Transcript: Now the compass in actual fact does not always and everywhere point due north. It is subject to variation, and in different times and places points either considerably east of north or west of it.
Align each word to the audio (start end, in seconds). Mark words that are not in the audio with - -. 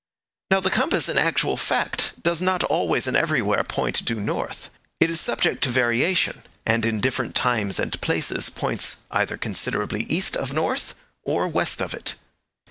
Now 0.49 0.59
the 0.61 0.71
compass 0.71 1.07
in 1.07 1.19
actual 1.19 1.57
fact 1.57 2.13
does 2.23 2.41
not 2.41 2.63
always 2.63 3.05
and 3.05 3.15
everywhere 3.15 3.63
point 3.63 4.03
due 4.03 4.19
north. 4.19 4.71
It 4.99 5.11
is 5.11 5.21
subject 5.21 5.61
to 5.65 5.69
variation, 5.69 6.41
and 6.65 6.87
in 6.87 7.01
different 7.01 7.35
times 7.35 7.77
and 7.77 8.01
places 8.01 8.49
points 8.49 9.03
either 9.11 9.37
considerably 9.37 10.05
east 10.05 10.35
of 10.35 10.53
north 10.53 10.95
or 11.21 11.47
west 11.47 11.83
of 11.83 11.93
it. 11.93 12.15